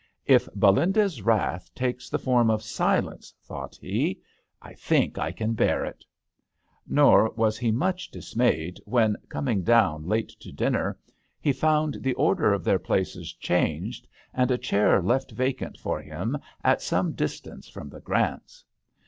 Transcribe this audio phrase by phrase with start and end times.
[0.25, 4.19] "If Belinda's wrath takes the form of silence," thought he,"
[4.63, 6.95] I think I can bear it." 36 THE h6tel d'angleterrs.
[6.95, 10.97] Nor was he much dismayed when, coming down late to din ner,
[11.39, 16.35] he found the order of their places changed, and a chair left vacant for him
[16.63, 18.65] at some distance from the Grants.